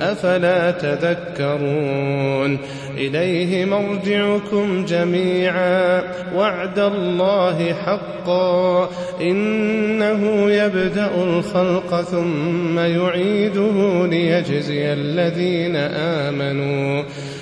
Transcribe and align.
أفلا 0.00 0.70
تذكرون؟ 0.70 2.58
إليه 2.96 3.64
مرجعكم 3.64 4.84
جميعا. 4.84 6.02
وعد 6.34 6.78
الله 6.78 7.72
حقا. 7.72 8.90
إنه 9.20 10.50
يبدأ 10.50 11.10
الخلق 11.16 12.00
ثم 12.00 12.78
يعيده 12.78 14.06
ليجزي 14.06 14.92
الذين 14.92 15.76
آمنوا. 15.76 17.02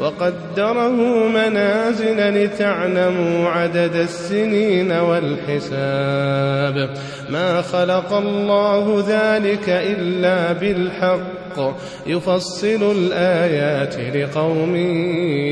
وقدره 0.00 1.28
منازل 1.28 2.44
لتعلموا 2.44 3.48
عدد 3.48 3.94
السنين 3.94 4.92
والحساب. 4.92 6.90
ما 7.30 7.62
خلق 7.62 8.12
الله 8.12 9.04
ذلك 9.08 9.68
إلا 9.68 10.52
بالحق. 10.52 11.76
يفصل 12.06 12.94
الآيات 12.96 14.16
لقوم 14.16 14.76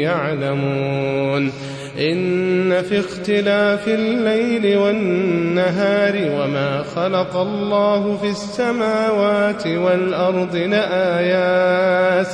يعلمون. 0.03 1.53
إن 1.99 2.83
في 2.83 3.01
اختلاف 3.01 3.89
الليل 3.89 4.77
والنهار 4.77 6.13
وما 6.17 6.83
خلق 6.97 7.37
الله 7.37 8.17
في 8.17 8.31
السماوات 8.31 9.67
والأرض 9.67 10.57
لآيات. 10.57 12.29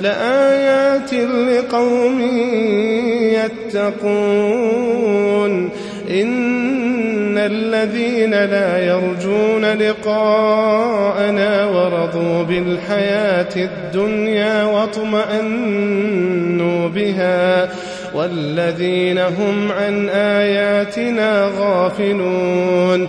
لآيات 0.00 1.14
لقوم 1.14 2.20
يتقون. 3.72 5.70
إن 6.10 7.38
الذين 7.38 8.30
لا 8.30 8.86
يرجون 8.86 9.64
لقاءنا 9.64 11.66
ورضوا 11.66 12.42
بالحياة 12.42 13.48
الدنيا 13.56 14.64
واطمأنوا 14.64 16.08
بها. 16.88 17.68
والذين 18.14 19.18
هم 19.18 19.72
عن 19.72 20.08
آياتنا 20.08 21.50
غافلون. 21.58 23.08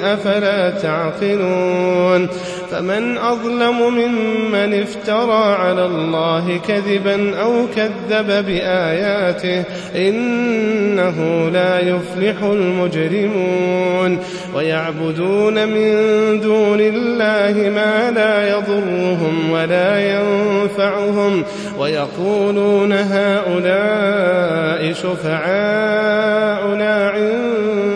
أفلا 0.00 0.70
تعقلون 0.70 2.28
فمن 2.70 3.18
أظلم 3.18 3.94
ممن 3.94 4.82
افترى 4.82 5.54
على 5.54 5.86
الله 5.86 6.60
كذبا 6.68 7.40
أو 7.40 7.66
كذب 7.76 8.46
بآياته 8.46 9.64
إنه 9.96 11.48
لا 11.50 11.80
يفلح 11.80 12.42
المجرمون 12.42 14.18
ويعبدون 14.54 15.68
من 15.68 15.90
دون 16.40 16.80
الله 16.80 17.70
ما 17.70 18.10
لا 18.10 18.48
يضرهم 18.48 19.50
ولا 19.50 20.18
ينفعهم 20.18 21.44
ويقولون 21.78 22.92
هؤلاء 22.92 24.92
شفعاؤنا 24.92 27.10
عند 27.10 27.95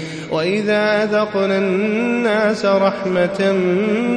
وإذا 0.31 1.03
أذقنا 1.03 1.57
الناس 1.57 2.65
رحمة 2.65 3.51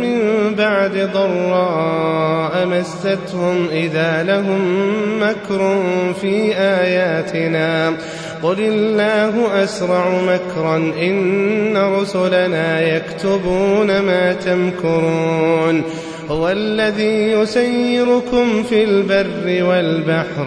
من 0.03 0.21
بعد 0.59 1.11
ضراء 1.15 2.67
مستهم 2.67 3.69
إذا 3.71 4.23
لهم 4.23 4.63
مكر 5.23 5.83
في 6.21 6.57
آياتنا. 6.57 7.93
قل 8.43 8.61
الله 8.61 9.65
أسرع 9.65 10.09
مكرا 10.09 10.77
إن 10.77 11.77
رسلنا 11.77 12.81
يكتبون 12.81 14.01
ما 14.01 14.33
تمكرون. 14.33 15.83
هو 16.31 16.51
الذي 16.51 17.31
يسيركم 17.31 18.63
في 18.63 18.85
البر 18.85 19.65
والبحر. 19.65 20.47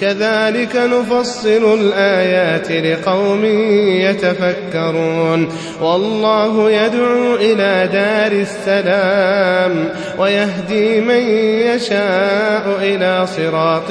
كذلك 0.00 0.76
نفصل 0.76 1.78
الآيات 1.80 2.72
لقوم 2.72 3.44
يتفكرون. 4.04 5.48
والله 5.80 6.70
يدعو 6.70 7.34
إلى 7.34 7.88
دار 7.92 8.32
السلام 8.32 9.88
ويهدي 10.18 11.00
من 11.00 11.22
يشاء 11.74 12.78
إلى 12.82 13.26
صراط 13.26 13.90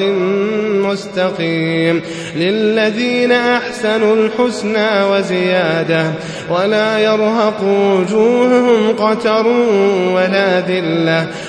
مستقيم. 0.90 2.02
للذين 2.36 3.32
أحسنوا 3.32 4.16
الحسنى 4.16 5.04
وزيادة 5.12 6.04
ولا 6.50 7.00
يرهق 7.00 7.64
وجوههم 7.64 8.96
قتر 8.98 9.48
ولا 10.14 10.60
ذلة 10.60 11.28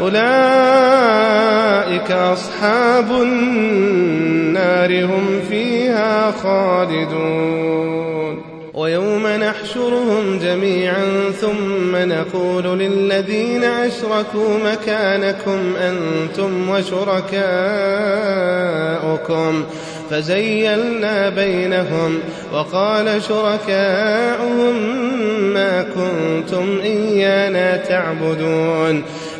أولئك 0.00 0.16
أصحاب 2.10 3.10
النار 3.10 5.04
هم 5.04 5.40
فيها 5.50 6.30
خالدون. 6.30 7.76
ويوم 8.74 9.26
نحشرهم 9.26 10.38
جميعا 10.42 11.30
ثم 11.40 11.96
نقول 11.96 12.78
للذين 12.78 13.64
أشركوا 13.64 14.58
مكانكم 14.72 15.76
أنتم 15.76 16.70
وشركاؤكم. 16.70 17.24
فزيلنا 20.10 21.28
بينهم 21.28 22.20
وقال 22.52 23.22
شركاؤهم 23.22 24.74
ما 25.54 25.82
كنتم 25.82 26.80
إيانا 26.82 27.76
تعبدون. 27.76 29.02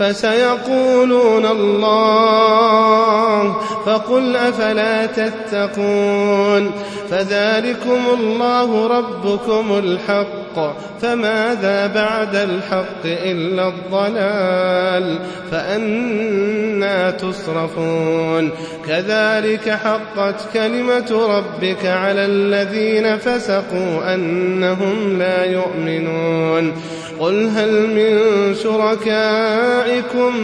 فسيقولون 0.00 1.46
الله 1.46 3.52
فقل 3.86 4.36
أفلا 4.36 5.06
تتقون 5.06 6.70
فذلكم 7.10 8.00
الله 8.20 8.86
ربكم 8.86 9.78
الحق 9.78 10.74
فماذا 11.02 11.86
بعد 11.86 12.36
الحق 12.36 13.04
إلا 13.04 13.68
الضلال 13.68 15.18
فأنا 15.50 17.10
تصرفون 17.10 18.50
كذلك 18.86 19.70
حقت 19.70 20.34
كلمة 20.54 21.36
ربك 21.36 21.86
على 21.86 22.24
الذين 22.24 23.16
فسقوا 23.16 24.14
أنهم 24.14 25.18
لا 25.18 25.44
يؤمنون 25.44 26.72
قل 27.20 27.48
هل 27.48 27.86
من 27.86 28.54
شركائكم 28.54 30.36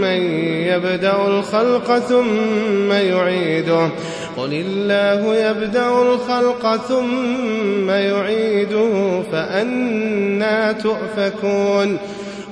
من 0.00 0.22
يبدأ 0.66 1.16
الخلق 1.26 1.98
ثم 1.98 2.92
يعيده؟ 2.92 3.88
قل 4.36 4.52
الله 4.52 5.34
يبدأ 5.34 5.88
الخلق 5.88 6.76
ثم 6.76 7.90
يعيده 7.90 9.22
فأنا 9.32 10.72
تؤفكون. 10.72 11.98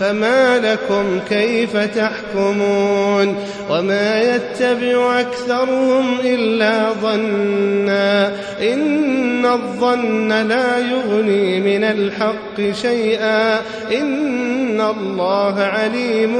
فما 0.00 0.58
لكم 0.58 1.20
كيف 1.28 1.76
تحكمون 1.76 3.36
وما 3.70 4.22
يتبع 4.22 5.20
أكثرهم 5.20 6.18
إلا 6.24 6.92
ظنا 7.02 8.32
إن 8.72 9.46
الظن 9.46 10.32
لا 10.32 10.78
يغني 10.78 11.60
من 11.60 11.84
الحق 11.84 12.72
شيئا 12.82 13.60
إن 14.00 14.80
الله 14.80 15.60
عليم 15.60 16.36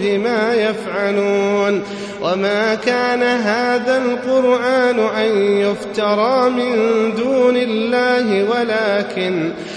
بما 0.00 0.54
يفعلون 0.54 1.82
وما 2.22 2.74
كان 2.74 3.22
هذا 3.22 3.98
القرآن 3.98 4.98
أن 4.98 5.42
يفترى 5.42 6.50
من 6.50 6.74
دون 7.14 7.56
الله 7.56 8.44
ولكن 8.50 9.50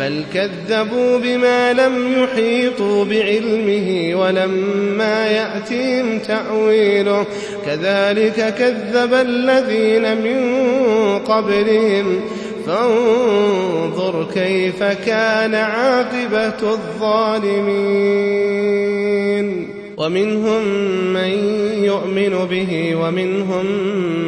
بل 0.00 0.24
كذبوا 0.34 1.18
بما 1.18 1.72
لم 1.72 2.22
يحيطوا 2.22 3.04
بعلمه 3.04 4.10
ولما 4.14 5.26
يأتهم 5.26 6.18
تأويله 6.18 7.26
كذلك 7.66 8.54
كذب 8.54 9.14
الذين 9.14 10.16
من 10.22 10.38
قبلهم 11.18 12.20
فانظر 12.66 14.26
كيف 14.34 14.82
كان 14.82 15.54
عاقبة 15.54 16.72
الظالمين 16.72 18.20
ومنهم 19.96 20.64
من 21.12 21.30
يؤمن 21.84 22.46
به 22.50 22.96
ومنهم 22.96 23.66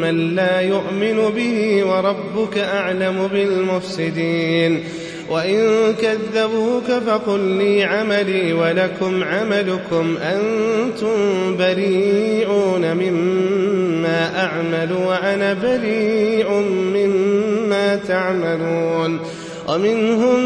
من 0.00 0.34
لا 0.34 0.60
يؤمن 0.60 1.30
به 1.36 1.84
وربك 1.84 2.58
أعلم 2.58 3.28
بالمفسدين 3.32 4.84
وإن 5.32 5.94
كذبوك 5.94 6.84
فقل 7.06 7.40
لي 7.40 7.84
عملي 7.84 8.52
ولكم 8.52 9.24
عملكم 9.24 10.16
أنتم 10.16 11.16
بريئون 11.56 12.94
مما 12.94 14.44
أعمل 14.44 14.92
وأنا 14.92 15.54
بريء 15.54 16.50
مما 16.94 17.96
تعملون 17.96 19.20
ومنهم 19.68 20.40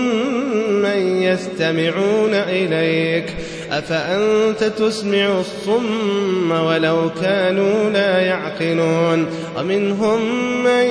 من 0.82 1.22
يستمعون 1.22 2.34
إليك 2.34 3.34
أفأنت 3.70 4.64
تسمع 4.64 5.40
الصم 5.40 6.50
ولو 6.50 7.10
كانوا 7.22 7.90
لا 7.90 8.20
يعقلون 8.20 9.26
ومنهم 9.58 10.20
من 10.64 10.84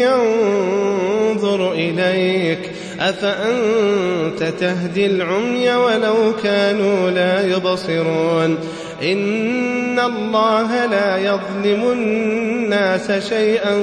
ينظر 0.00 1.72
إليك 1.72 2.70
أفأنت 3.00 4.42
تهدي 4.60 5.06
العمي 5.06 5.70
ولو 5.74 6.32
كانوا 6.42 7.10
لا 7.10 7.46
يبصرون؟ 7.46 8.58
إن 9.02 9.98
الله 9.98 10.86
لا 10.86 11.16
يظلم 11.18 11.92
الناس 11.92 13.28
شيئا 13.28 13.74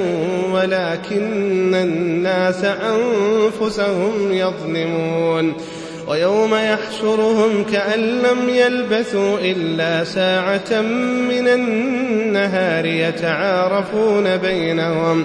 ولكن 0.52 1.74
الناس 1.74 2.64
أنفسهم 2.64 4.32
يظلمون. 4.32 5.54
ويوم 6.08 6.54
يحشرهم 6.54 7.64
كأن 7.72 8.00
لم 8.00 8.48
يلبثوا 8.48 9.38
إلا 9.40 10.04
ساعة 10.04 10.80
من 11.28 11.48
النهار 11.48 12.86
يتعارفون 12.86 14.36
بينهم. 14.36 15.24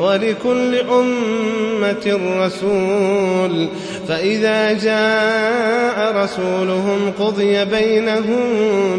ولكل 0.00 0.74
أمة 0.74 2.20
رسول. 2.40 3.68
فإذا 4.08 4.72
جاء 4.72 6.22
رسولهم 6.24 7.12
قضي 7.18 7.64
بينهم 7.64 8.40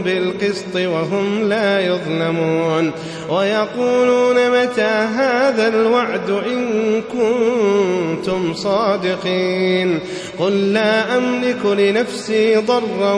بالقسط 0.05 0.75
وهم 0.75 1.49
لا 1.49 1.79
يظلمون. 1.79 2.91
ويقولون 3.29 4.61
متى 4.61 4.81
هذا 5.15 5.67
الوعد 5.67 6.29
إن 6.29 7.01
كنتم 7.01 8.53
صادقين؟ 8.53 9.99
قل 10.39 10.73
لا 10.73 11.17
أملك 11.17 11.65
لنفسي 11.65 12.55
ضرا 12.55 13.13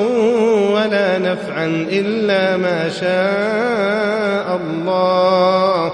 ولا 0.71 1.17
نفعا 1.19 1.87
إلا 1.91 2.57
ما 2.57 2.89
شاء 2.89 4.59
الله. 4.63 5.93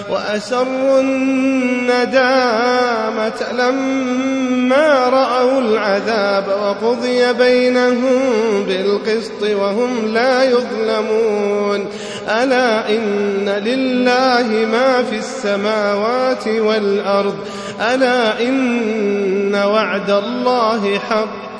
وأسروا 0.11 0.99
الندامة 0.99 2.11
لما 3.53 5.09
رأوا 5.09 5.61
العذاب 5.61 6.47
وقضي 6.47 7.33
بينهم 7.33 8.19
بالقسط 8.67 9.43
وهم 9.43 10.07
لا 10.13 10.43
يظلمون. 10.43 11.87
ألا 12.29 12.89
إن 12.89 13.49
لله 13.49 14.67
ما 14.71 15.03
في 15.03 15.15
السماوات 15.15 16.47
والأرض. 16.47 17.35
ألا 17.81 18.41
إن 18.41 19.55
وعد 19.55 20.09
الله 20.09 20.99
حق. 21.09 21.50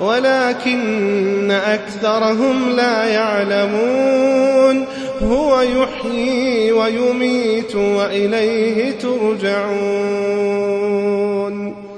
ولكن 0.00 1.50
أكثرهم 1.50 2.70
لا 2.70 3.04
يعلمون. 3.04 4.84
هو 5.22 5.60
يحيي 5.60 6.72
ويميت 6.72 7.74
وإليه 7.74 8.90
ترجعون. 8.90 10.26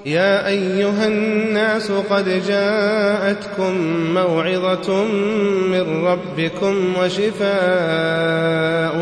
يا 0.06 0.46
أيها 0.46 1.06
الناس 1.06 1.92
قد 2.10 2.42
جاءتكم 2.48 3.74
موعظة 4.14 5.04
من 5.72 6.04
ربكم 6.04 6.94
وشفاء 7.00 7.48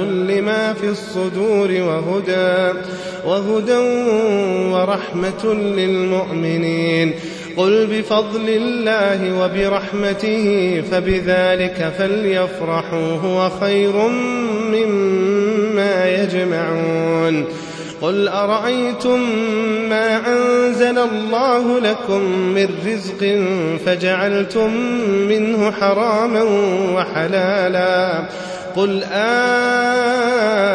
لما 0.05 0.73
في 0.81 0.89
الصدور 0.89 1.71
وهدى 1.71 2.79
وهدى 3.27 3.79
ورحمة 4.73 5.45
للمؤمنين. 5.55 7.15
قل 7.57 7.87
بفضل 7.87 8.49
الله 8.49 9.45
وبرحمته 9.45 10.83
فبذلك 10.91 11.93
فليفرحوا 11.99 13.17
هو 13.25 13.51
خير 13.61 13.93
مما 14.73 16.09
يجمعون. 16.09 17.45
قل 18.03 18.29
أرأيتم 18.29 19.21
ما 19.89 20.21
أنزل 20.29 20.99
الله 20.99 21.81
لكم 21.81 22.21
من 22.55 22.69
رزق 22.87 23.45
فجعلتم 23.87 24.75
منه 25.29 25.71
حراما 25.71 26.43
وحلالا؟ 26.95 28.25
قل 28.77 29.03
آه 29.13 30.67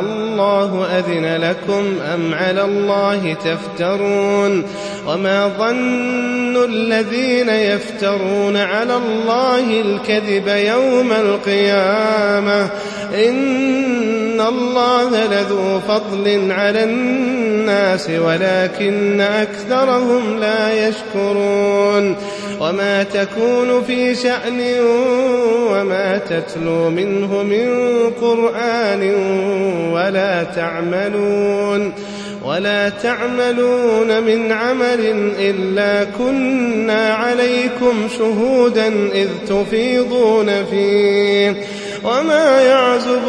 الله 0.00 0.86
أذن 0.98 1.36
لكم 1.36 1.98
أم 2.14 2.34
على 2.34 2.64
الله 2.64 3.34
تفترون؟ 3.34 4.64
وما 5.06 5.48
ظن 5.58 6.64
الذين 6.64 7.48
يفترون 7.48 8.56
على 8.56 8.96
الله 8.96 9.80
الكذب 9.80 10.48
يوم 10.48 11.12
القيامة 11.12 12.70
إن 13.14 14.40
الله 14.40 15.26
لذو 15.26 15.80
فضل 15.88 16.52
على 16.52 16.84
الناس 16.84 18.10
ولكن 18.10 19.20
أكثرهم 19.20 20.38
لا 20.38 20.88
يشكرون 20.88 22.16
وما 22.60 23.02
تكون 23.02 23.82
في 23.86 24.14
شأن 24.14 24.60
وما 25.70 26.18
تتلو 26.18 26.90
منه 26.90 27.42
من 27.42 27.68
قرآن 28.20 29.14
ولا 29.92 30.42
تعملون 30.44 31.92
ولا 32.44 32.88
تعملون 32.88 34.22
من 34.22 34.52
عمل 34.52 35.32
إلا 35.38 36.04
كنا 36.04 37.14
عليكم 37.14 38.08
شهودا 38.18 38.88
إذ 39.12 39.28
تفيضون 39.48 40.64
فيه 40.64 41.56
وما 42.04 42.60
يعزب 42.60 43.28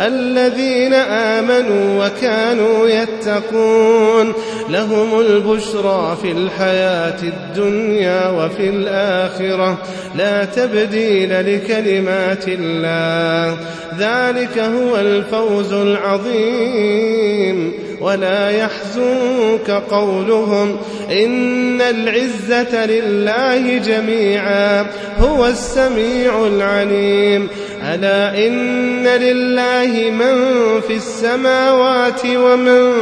الذين 0.00 0.94
آمنوا 0.94 2.06
وكانوا 2.06 2.88
يتقون 2.88 4.32
لهم 4.68 5.20
البشرى 5.20 6.16
في 6.22 6.32
الحياة 6.32 7.22
الدنيا 7.22 8.28
وفي 8.28 8.68
الآخرة. 8.68 9.78
لا 10.14 10.44
تبديل 10.44 11.54
لكلمات 11.54 12.44
الله. 12.48 13.58
ذلك 13.98 14.58
هو 14.58 14.96
الفوز 14.96 15.72
العظيم. 15.72 17.72
ولا 18.00 18.50
يحزنك 18.50 19.82
قولهم. 19.90 20.76
إن 21.10 21.80
العزة 21.80 22.86
لله 22.86 23.78
جميعا. 23.78 24.86
هو 25.18 25.46
السميع 25.46 26.46
العليم. 26.46 27.48
ألا 27.84 28.46
إن 28.46 29.06
لله 29.06 30.10
من 30.10 30.34
في 30.80 30.96
السماوات 30.96 32.20
ومن 32.26 32.92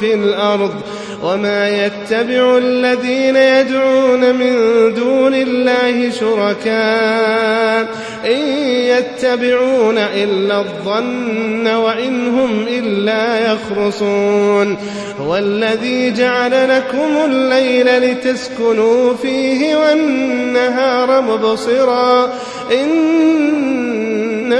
في 0.00 0.14
الأرض 0.14 0.74
وما 1.22 1.68
يتبع 1.68 2.58
الذين 2.58 3.36
يدعون 3.36 4.34
من 4.34 4.54
دون 4.94 5.34
الله 5.34 6.10
شركاء 6.10 7.88
إن 8.26 8.38
يتبعون 8.68 9.98
إلا 9.98 10.58
الظن 10.58 11.66
وإن 11.66 12.28
هم 12.28 12.66
إلا 12.68 13.52
يخرصون 13.52 14.76
هو 15.20 15.36
الذي 15.36 16.10
جعل 16.10 16.68
لكم 16.68 17.24
الليل 17.24 17.98
لتسكنوا 17.98 19.14
فيه 19.14 19.76
والنهار 19.76 21.22
مبصرا 21.22 22.32
إن 22.72 23.55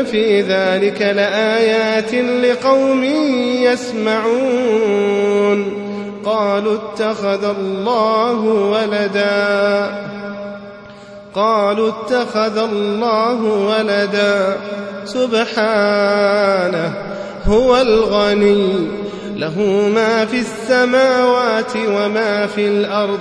في 0.05 0.41
ذلك 0.43 1.03
لآيات 1.03 2.15
لقوم 2.15 3.05
يسمعون 4.25 5.07
قالوا 6.25 6.75
اتخذ 6.75 7.45
الله 7.45 8.41
ولدا 8.45 9.91
قالوا 11.35 11.89
اتخذ 11.89 12.59
الله 12.59 13.43
ولدا 13.43 14.57
سبحانه 15.05 16.93
هو 17.47 17.77
الغني 17.77 18.89
له 19.37 19.61
ما 19.95 20.25
في 20.25 20.39
السماوات 20.39 21.77
وما 21.77 22.47
في 22.47 22.69
الأرض 22.69 23.21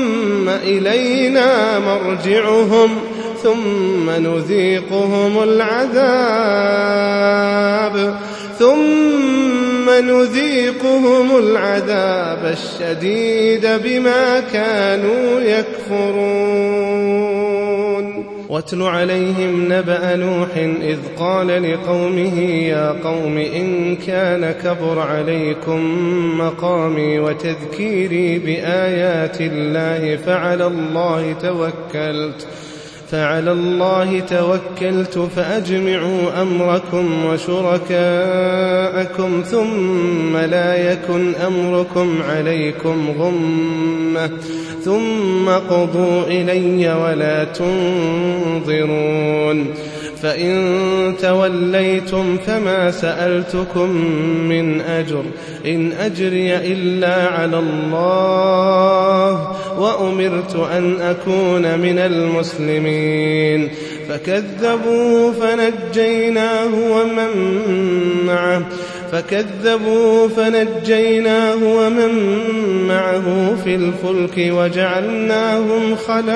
إلينا 0.63 1.79
مرجعهم 1.79 2.89
ثم 3.43 4.09
نذيقهم 4.09 5.43
العذاب 5.43 6.91
ثم 8.59 9.89
نذيقهم 9.89 11.37
العذاب 11.37 12.57
الشديد 12.57 13.67
بما 13.83 14.39
كانوا 14.53 15.39
يكفرون. 15.41 17.30
واتل 18.51 18.81
عليهم 18.81 19.73
نبأ 19.73 20.15
نوح 20.15 20.49
إذ 20.81 20.97
قال 21.17 21.71
لقومه 21.71 22.39
يا 22.41 22.91
قوم 23.03 23.37
إن 23.37 23.95
كان 23.95 24.51
كبر 24.51 24.99
عليكم 24.99 25.79
مقامي 26.37 27.19
وتذكيري 27.19 28.39
بآيات 28.39 29.41
الله 29.41 30.17
فعلى 30.17 30.67
الله 30.67 31.33
توكلت 31.33 32.47
فعلى 33.11 33.51
الله 33.51 34.19
توكلت 34.19 35.19
فأجمعوا 35.35 36.41
أمركم 36.41 37.25
وشركاءكم 37.25 37.81
ثم 39.45 40.37
لا 40.37 40.91
يكن 40.91 41.35
أمركم 41.35 42.19
عليكم 42.29 43.13
غمة 43.19 44.31
ثم 44.85 45.49
قضوا 45.49 46.23
إلي 46.27 46.93
ولا 46.93 47.43
تنظرون. 47.43 49.65
فإن 50.21 51.13
توليتم 51.21 52.37
فما 52.37 52.91
سألتكم 52.91 53.89
من 54.49 54.81
أجر. 54.81 55.23
إن 55.65 55.91
أجري 55.91 56.55
إلا 56.55 57.27
على 57.27 57.59
الله 57.59 59.51
وأمرت 59.79 60.55
أن 60.55 61.01
أكون 61.01 61.79
من 61.79 61.99
المسلمين. 61.99 63.69
فكذبوا 64.09 65.31
فنجيناه 65.31 66.69
ومن 66.91 67.29
معه. 68.25 68.61
فكذبوا 69.11 70.27
فنجيناه 70.27 71.55
ومن 71.55 72.11
معه 72.87 73.55
في 73.63 73.75
الفلك 73.75 74.37
وجعلناهم 74.37 75.95
خلائف 75.95 76.27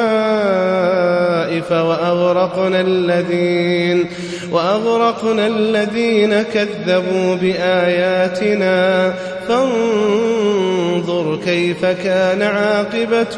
وأغرقنا 1.71 2.81
الذين 2.81 4.05
وأغرقنا 4.51 5.47
الذين 5.47 6.41
كذبوا 6.41 7.35
بآياتنا. 7.35 9.13
فانظر 9.47 11.39
كيف 11.45 11.85
كان 11.85 12.41
عاقبة 12.41 13.37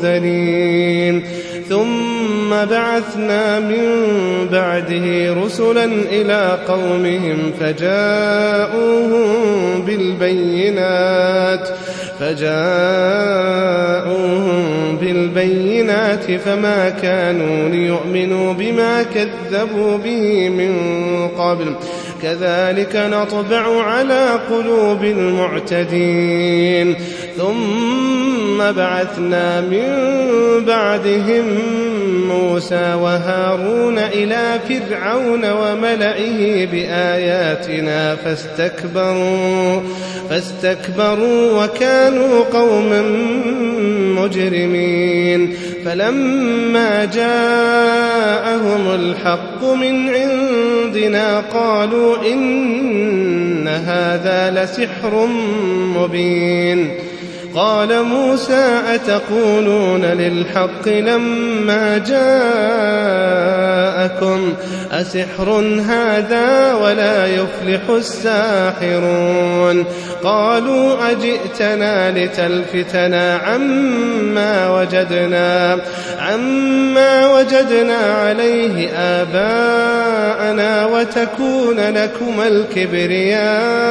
المنذرين. 0.00 1.37
ثم 1.68 2.50
بعثنا 2.50 3.60
من 3.60 3.84
بعده 4.52 5.34
رسلا 5.44 5.84
إلى 5.84 6.58
قومهم 6.68 7.52
فجاءوهم 7.60 9.28
بالبينات 9.82 11.68
فجاءوهم 12.20 13.48
بالبينات 15.08 16.32
فما 16.44 16.88
كانوا 16.88 17.68
ليؤمنوا 17.68 18.52
بما 18.52 19.02
كذبوا 19.02 19.98
به 19.98 20.48
من 20.48 20.72
قبل. 21.28 21.74
كذلك 22.22 22.96
نطبع 22.96 23.82
على 23.82 24.40
قلوب 24.50 25.04
المعتدين. 25.04 26.94
ثم 27.36 28.72
بعثنا 28.72 29.60
من 29.60 29.84
بعدهم 30.64 31.44
موسى 32.28 32.94
وهارون 32.94 33.98
إلى 33.98 34.60
فرعون 34.68 35.50
وملئه 35.50 36.66
بآياتنا 36.66 38.16
فاستكبروا 38.16 39.80
فاستكبروا 40.30 41.64
وكانوا 41.64 42.44
قوما 42.52 43.02
مجرمين 44.28 45.54
فلما 45.84 47.04
جاءهم 47.04 48.94
الحق 48.94 49.64
من 49.64 50.08
عندنا 50.08 51.42
قالوا 51.54 52.16
إن 52.32 53.68
هذا 53.68 54.50
لسحر 54.64 55.26
مبين. 55.96 56.94
قال 57.54 58.02
موسى 58.02 58.80
أتقولون 58.94 60.04
للحق 60.04 60.88
لما 60.88 61.98
جاءكم؟ 61.98 62.48
أسحر 64.92 65.50
هذا 65.88 66.74
ولا 66.74 67.26
يفلح 67.26 67.80
الساحرون. 67.90 69.84
قالوا 70.24 71.10
أجئتنا 71.10 72.10
لتلفتنا 72.10 73.36
عما 73.36 74.80
وجدنا 74.80 75.78
عما 76.18 77.38
وجدنا 77.38 77.96
عليه 77.96 78.88
آباءنا 78.90 80.86
وتكون 80.86 81.80
لكما 81.80 82.48
الكبرياء 82.48 83.88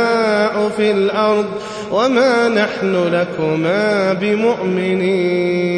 في 0.77 0.91
الأرض 0.91 1.45
وما 1.91 2.47
نحن 2.49 3.09
لكما 3.13 4.13
بمؤمنين. 4.13 5.77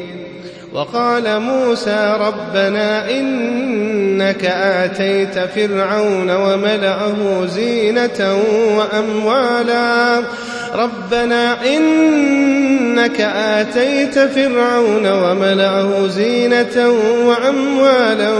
وقال 0.73 1.39
موسى 1.39 2.17
ربنا 2.19 3.09
إنك 3.11 4.45
آتيت 4.45 5.39
فرعون 5.39 6.31
وملأه 6.31 7.45
زينة 7.45 8.39
وأموالا. 8.77 10.21
ربنا 10.75 11.57
إنك 11.75 13.21
آتيت 13.35 14.19
فرعون 14.19 15.07
وملأه 15.07 16.07
زينة 16.07 16.93
وأموالا 17.25 18.33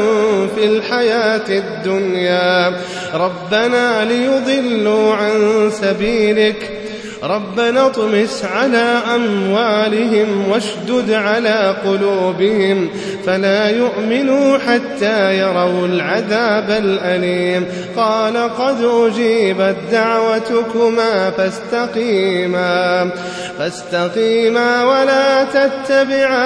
في 0.56 0.66
الحياة 0.66 1.50
الدنيا. 1.50 2.74
ربنا 3.14 4.06
ليضلوا 4.06 5.16
عن 5.16 5.70
سبيلك 5.82 6.81
ربنا 7.24 7.86
اطمس 7.86 8.46
على 8.46 9.00
أموالهم 9.16 10.50
واشدد 10.50 11.12
على 11.12 11.76
قلوبهم 11.86 12.90
فلا 13.26 13.70
يؤمنوا 13.70 14.58
حتى 14.58 15.38
يروا 15.40 15.88
العذاب 15.88 16.70
الأليم. 16.70 17.66
قال 17.98 18.38
قد 18.38 18.84
أجيبت 18.84 19.76
دعوتكما 19.92 21.30
فاستقيما 21.30 23.10
فاستقيما 23.60 24.84
ولا 24.84 25.44
تتبعان 25.44 26.42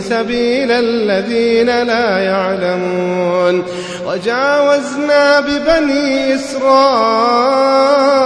سبيل 0.00 0.72
الذين 0.72 1.66
لا 1.66 2.18
يعلمون. 2.18 3.62
وجاوزنا 4.06 5.40
ببني 5.40 6.34
إسرائيل 6.34 8.25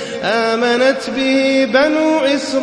آمنت 0.21 1.09
به 1.15 1.65
بنو 1.73 2.19
إسرائيل 2.19 2.61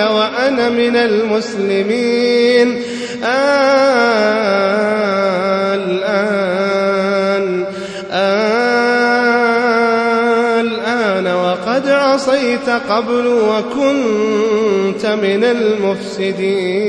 وأنا 0.00 0.68
من 0.68 0.96
المسلمين. 0.96 2.82
الآن 5.98 7.66
الآن 10.60 11.26
وقد 11.26 11.88
عصيت 11.88 12.68
قبل 12.90 13.26
وكنت 13.26 15.06
من 15.06 15.44
المفسدين. 15.44 16.88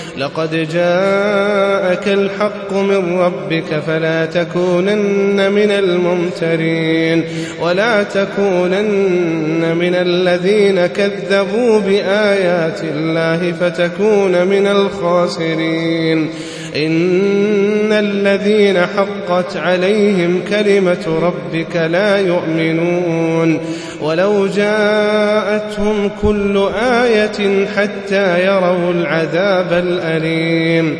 لقد 0.17 0.49
جاءك 0.49 2.07
الحق 2.07 2.73
من 2.73 3.19
ربك 3.19 3.79
فلا 3.87 4.25
تكونن 4.25 5.51
من 5.51 5.71
الممترين 5.71 7.23
ولا 7.61 8.03
تكونن 8.03 9.75
من 9.75 9.95
الذين 9.95 10.85
كذبوا 10.85 11.79
بآيات 11.79 12.81
الله 12.83 13.51
فتكون 13.51 14.47
من 14.47 14.67
الخاسرين 14.67 16.29
إن 16.75 17.93
الذين 17.93 18.79
حقت 18.79 19.57
عليهم 19.57 20.41
كلمة 20.49 21.19
ربك 21.21 21.75
لا 21.75 22.17
يؤمنون 22.17 23.59
ولو 24.01 24.47
جاءتهم 24.47 26.09
كل 26.21 26.69
آية 26.81 27.67
حتى 27.75 28.45
يروا 28.45 28.91
العذاب 28.91 29.73
الأليم 29.73 30.99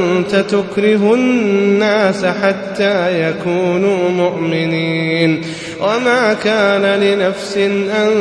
تكره 0.49 1.13
الناس 1.13 2.25
حتى 2.25 3.29
يكونوا 3.29 4.09
مؤمنين. 4.09 5.41
وما 5.81 6.33
كان 6.33 6.99
لنفس 6.99 7.57
أن 7.97 8.11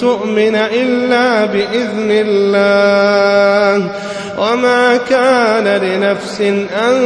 تؤمن 0.00 0.54
إلا 0.54 1.44
بإذن 1.44 2.10
الله. 2.10 3.90
وما 4.38 4.96
كان 5.10 5.82
لنفس 5.82 6.40
أن 6.40 6.98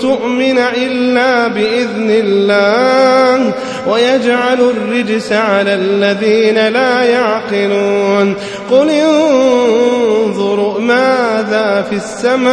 تؤمن 0.00 0.58
إلا 0.58 1.48
بإذن 1.48 2.10
الله. 2.10 3.52
ويجعل 3.86 4.60
الرجس 4.60 5.32
على 5.32 5.74
الذين 5.74 6.68
لا 6.68 7.02
يعقلون. 7.02 8.34
قل 8.70 8.90
انظروا 8.90 10.80
ماذا 10.80 11.86
في 11.90 11.96
السماوات. 11.96 12.44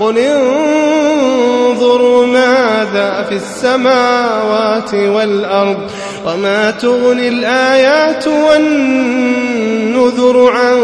قل 0.00 0.18
انظروا 0.18 2.26
ماذا 2.26 3.26
في 3.28 3.34
السماوات 3.34 4.94
والأرض. 4.94 5.90
وما 6.26 6.70
تغني 6.70 7.28
الآيات 7.28 8.28
والنذر 8.28 10.50
عن 10.50 10.78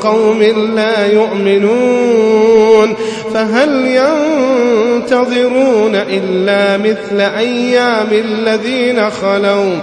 قوم 0.00 0.42
لا 0.76 1.06
يؤمنون. 1.06 2.94
فهل 3.34 3.86
ينتظرون 3.86 5.94
إلا 5.94 6.78
مثل 6.78 7.20
أيام 7.20 8.06
الذين 8.12 9.10
خلوا؟ 9.10 9.78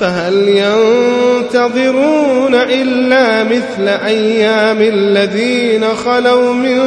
فهل 0.00 0.48
ينتظرون 0.48 2.54
إلا 2.54 3.44
مثل 3.44 3.88
أيام 3.88 4.76
الذين 4.80 5.84
خلوا 6.04 6.52
من 6.52 6.80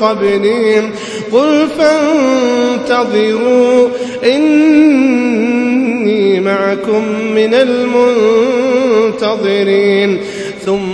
قبلهم؟ 0.00 0.90
قل 1.32 1.66
فانتظروا 2.88 3.88
إني 4.24 5.60
معكم 6.40 7.04
من 7.34 7.54
المنتظرين. 9.14 10.20
ثم 10.64 10.93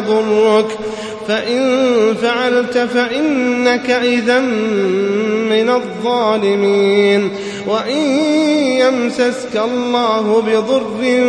فإن 1.27 1.63
فعلت 2.21 2.77
فإنك 2.77 3.89
إذا 3.89 4.39
من 5.49 5.69
الظالمين. 5.69 7.29
وإن 7.67 7.97
يمسسك 8.79 9.61
الله 9.65 10.41
بضر 10.47 11.23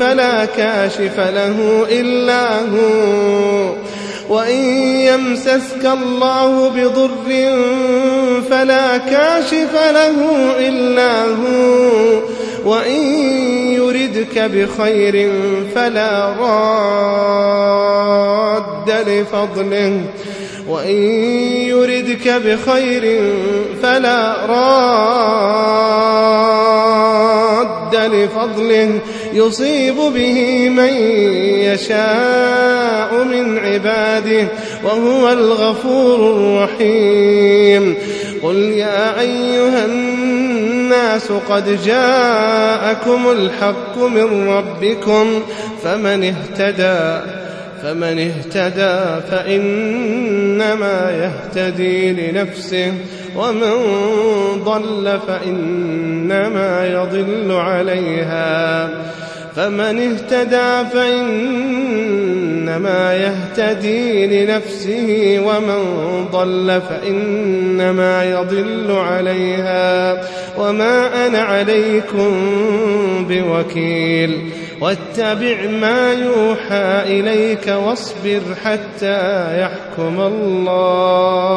فلا 0.00 0.44
كاشف 0.44 1.18
له 1.18 1.86
إلا 1.90 2.60
هو. 2.60 3.72
وإن 4.28 4.64
يمسسك 4.84 5.84
الله 5.84 6.68
بضر 6.68 7.52
فلا 8.50 8.98
كاشف 8.98 9.74
له 9.74 10.16
إلا 10.58 11.22
هو. 11.22 12.20
وإن 12.64 13.02
يردك 13.72 14.38
بخير 14.38 15.32
فلا 15.74 16.28
راد 16.28 17.82
لفضله. 19.08 20.00
وإن 20.68 21.02
يردك 21.66 22.28
بخير 22.28 23.32
فلا 23.82 24.46
راد 24.46 25.02
لفضله. 27.96 28.98
يصيب 29.32 29.96
به 29.96 30.68
من 30.68 30.94
يشاء 31.64 33.24
من 33.24 33.58
عباده 33.58 34.46
وهو 34.84 35.28
الغفور 35.32 36.30
الرحيم. 36.30 37.94
قل 38.42 38.56
يا 38.56 39.20
أيها 39.20 39.84
الناس 39.84 40.11
قد 41.48 41.82
جاءكم 41.84 43.30
الحق 43.30 43.98
من 43.98 44.48
ربكم 44.48 45.26
فمن 45.82 46.24
اهتدى 46.24 47.30
فمن 47.82 48.18
اهتدى 48.18 49.20
فإنما 49.30 51.10
يهتدي 51.10 52.12
لنفسه 52.12 52.94
ومن 53.36 53.72
ضل 54.64 55.18
فإنما 55.26 56.86
يضل 56.86 57.52
عليها 57.52 58.88
فمن 59.56 59.98
اهتدى 59.98 60.90
فإنما 62.66 63.14
يهتدي 63.14 64.26
لنفسه 64.26 65.38
ومن 65.46 65.82
ضل 66.32 66.80
فإنما 66.88 68.24
يضل 68.24 68.90
عليها 68.90 70.20
وما 70.58 71.26
أنا 71.26 71.38
عليكم 71.38 72.32
بوكيل 73.28 74.50
واتبع 74.80 75.66
ما 75.80 76.12
يوحى 76.12 77.02
إليك 77.20 77.68
واصبر 77.68 78.40
حتى 78.64 79.60
يحكم 79.60 80.20
الله 80.20 81.50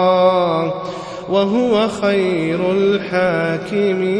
وهو 1.30 1.88
خير 1.88 2.72
الحاكمين 2.72 4.16